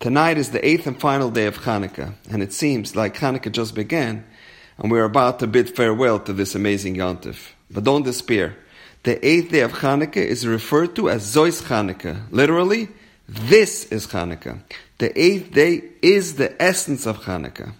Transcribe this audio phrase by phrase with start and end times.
[0.00, 3.74] Tonight is the eighth and final day of Hanukkah, and it seems like Hanukkah just
[3.74, 4.24] began,
[4.78, 7.48] and we're about to bid farewell to this amazing Yontif.
[7.68, 8.56] But don't despair.
[9.02, 12.30] The eighth day of Hanukkah is referred to as Zois Hanukkah.
[12.30, 12.90] Literally,
[13.28, 14.60] this is Hanukkah.
[14.98, 17.72] The eighth day is the essence of Hanukkah.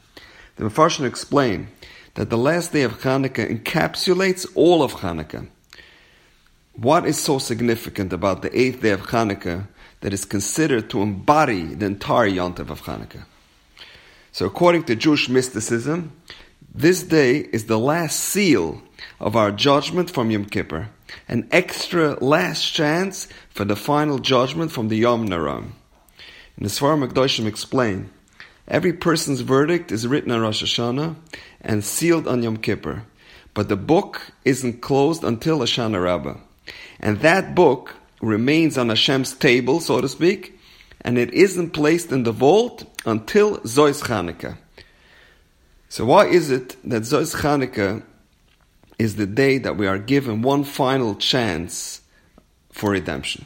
[0.56, 1.68] The Mepharshim explain
[2.14, 5.46] that the last day of Hanukkah encapsulates all of Hanukkah.
[6.74, 9.68] What is so significant about the eighth day of Hanukkah
[10.00, 13.24] that is considered to embody the entire Yontif of Hanukkah?
[14.32, 16.12] So, according to Jewish mysticism,
[16.74, 18.82] this day is the last seal
[19.18, 20.90] of our judgment from Yom Kippur,
[21.26, 25.74] an extra last chance for the final judgment from the Yom Naram.
[26.56, 28.10] And the Sfarim Akdoshim explain
[28.68, 31.16] Every person's verdict is written on Rosh Hashanah
[31.62, 33.04] and sealed on Yom Kippur,
[33.54, 36.36] but the book isn't closed until Hoshana Rabbah.
[37.00, 40.58] And that book remains on Hashem's table, so to speak,
[41.00, 44.58] and it isn't placed in the vault until Zois Chanukah.
[45.88, 48.02] So why is it that Zois Chanukah
[48.98, 52.02] is the day that we are given one final chance
[52.72, 53.44] for redemption?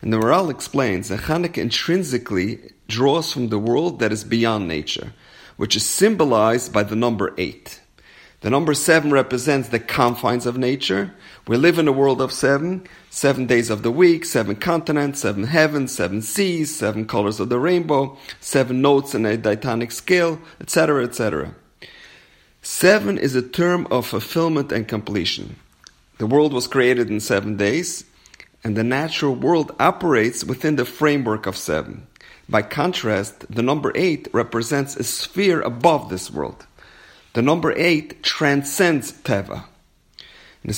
[0.00, 5.12] And the Maharal explains that Chanukah intrinsically draws from the world that is beyond nature,
[5.56, 7.80] which is symbolized by the number eight.
[8.44, 11.14] The number seven represents the confines of nature.
[11.48, 15.44] We live in a world of seven, seven days of the week, seven continents, seven
[15.44, 21.04] heavens, seven seas, seven colors of the rainbow, seven notes in a diatonic scale, etc.,
[21.04, 21.54] etc.
[22.60, 25.56] Seven is a term of fulfillment and completion.
[26.18, 28.04] The world was created in seven days,
[28.62, 32.06] and the natural world operates within the framework of seven.
[32.46, 36.66] By contrast, the number eight represents a sphere above this world.
[37.34, 39.64] The number eight transcends Teva.
[40.62, 40.70] And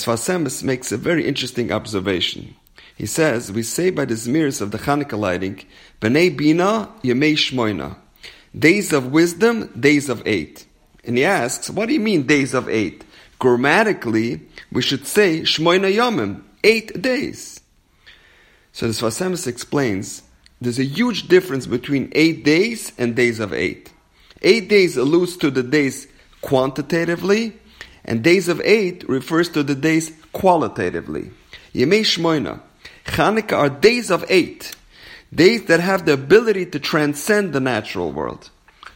[0.63, 2.55] makes a very interesting observation.
[2.95, 5.63] He says, we say by the Zmiris of the Hanukkah lighting,
[6.01, 7.95] B'nai Bina Yemei Shmoina.
[8.57, 10.65] Days of wisdom, days of eight.
[11.03, 13.05] And he asks, what do you mean days of eight?
[13.37, 14.41] Grammatically,
[14.71, 17.61] we should say Shmoina Yomim, eight days.
[18.73, 18.93] So the
[19.45, 20.23] explains
[20.59, 23.93] there's a huge difference between eight days and days of eight.
[24.41, 26.07] Eight days alludes to the days
[26.47, 27.51] quantitatively,
[28.05, 31.29] and days of eight refers to the days qualitatively.
[31.73, 32.61] Yemei Shmoina.
[33.03, 34.73] Chanukah are days of eight,
[35.35, 38.49] days that have the ability to transcend the natural world.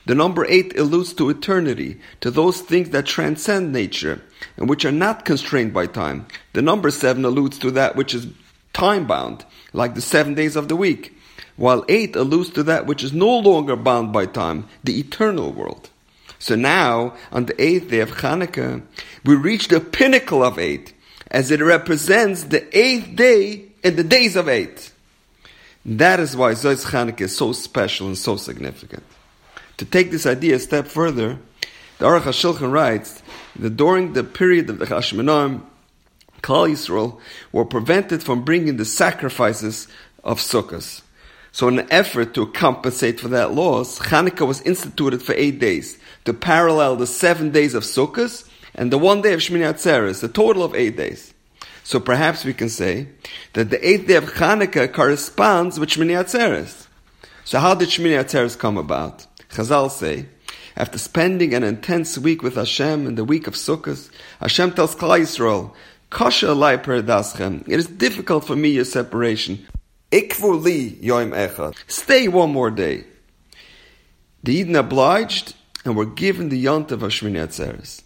[0.05, 4.21] The number eight alludes to eternity, to those things that transcend nature
[4.55, 6.27] and which are not constrained by time.
[6.53, 8.27] The number seven alludes to that which is
[8.71, 11.17] time bound, like the seven days of the week
[11.57, 15.89] while eight alludes to that which is no longer bound by time, the eternal world.
[16.41, 18.81] So now, on the eighth day of Hanukkah,
[19.23, 20.91] we reach the pinnacle of eight,
[21.29, 24.91] as it represents the eighth day in the days of eight.
[25.85, 29.03] That is why Zois Hanukkah is so special and so significant.
[29.77, 31.37] To take this idea a step further,
[31.99, 33.21] the Aruch HaShulchan writes
[33.57, 35.61] that during the period of the Hashmonaim,
[36.41, 37.19] Klal Yisrael
[37.51, 39.87] were prevented from bringing the sacrifices
[40.23, 41.03] of Sukkot.
[41.51, 45.99] So in an effort to compensate for that loss, Hanukkah was instituted for eight days
[46.25, 50.29] to parallel the seven days of Sukkot and the one day of Shmini Atzeres, a
[50.29, 51.33] total of eight days.
[51.83, 53.07] So perhaps we can say
[53.53, 56.87] that the eighth day of Hanukkah corresponds with Shmini Atzeres.
[57.43, 59.25] So how did Shmini Atzeres come about?
[59.49, 60.27] Chazal say,
[60.77, 64.09] after spending an intense week with Hashem in the week of Sukkot,
[64.39, 65.73] Hashem tells Klal Yisrael,
[66.09, 66.53] Kasha.
[67.67, 69.67] It is difficult for me your separation.
[70.11, 71.75] Echad.
[71.87, 73.05] Stay one more day.
[74.43, 75.55] The Yidden obliged
[75.85, 78.01] and were given the yont of Shmini Atzeres.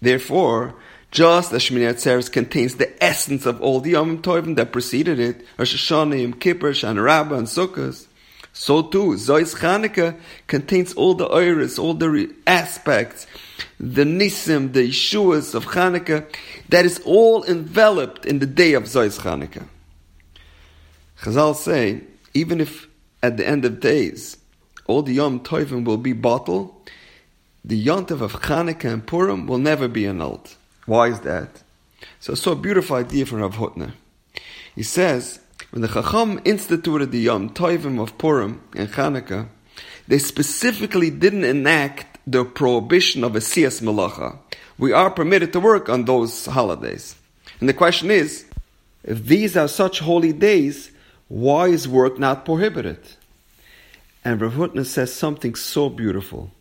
[0.00, 0.74] Therefore,
[1.10, 5.44] just as Shmini Atzeres contains the essence of all the Yom Tovim that preceded it,
[5.58, 8.06] Rosh Hashanah, Kippur, Shana Rabbah, and Sukkot,
[8.56, 10.16] so too, Zois Chanukah
[10.46, 13.26] contains all the iris, all the aspects,
[13.80, 16.24] the nisim, the Yeshuas of Chanukah,
[16.68, 19.66] that is all enveloped in the day of Zois Chanukah.
[21.20, 22.02] Chazal say,
[22.34, 22.88] even if
[23.22, 24.36] at the end of days
[24.86, 26.74] all the Yom Tovim will be bottled,
[27.64, 30.54] the Yontav of Chanukah and Purim will never be annulled.
[30.86, 31.62] Why is that?
[32.20, 33.92] So, so beautiful idea from Rav Hutner.
[34.74, 35.40] He says,
[35.70, 39.48] when the Chacham instituted the Yom Tovim of Purim and Chanukah,
[40.06, 44.38] they specifically didn't enact the prohibition of Asiyas Malacha.
[44.76, 47.16] We are permitted to work on those holidays.
[47.60, 48.44] And the question is,
[49.02, 50.90] if these are such holy days,
[51.34, 53.00] why is work not prohibited?
[54.24, 56.52] And Rav Hutner says something so beautiful.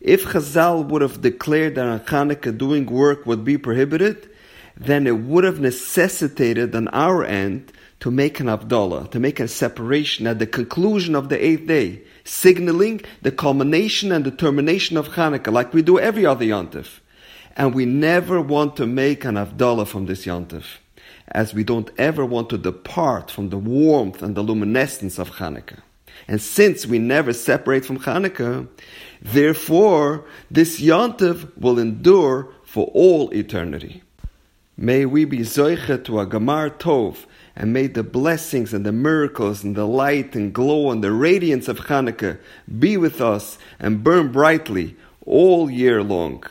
[0.00, 4.28] If Chazal would have declared that on Hanukkah doing work would be prohibited,
[4.76, 9.46] then it would have necessitated on our end to make an Havdalah, to make a
[9.46, 15.10] separation at the conclusion of the eighth day, signaling the culmination and the termination of
[15.10, 16.98] Hanukkah, like we do every other Yontif.
[17.56, 20.78] And we never want to make an Avdallah from this Yontif,
[21.32, 25.80] as we don't ever want to depart from the warmth and the luminescence of Hanukkah.
[26.26, 28.66] And since we never separate from Hanukkah,
[29.22, 34.02] therefore this Yontif will endure for all eternity.
[34.76, 37.26] May we be zoiche to a Gamar Tov,
[37.56, 41.66] and may the blessings and the miracles and the light and glow and the radiance
[41.66, 42.38] of Hanukkah
[42.78, 44.96] be with us and burn brightly
[45.26, 46.44] all year long.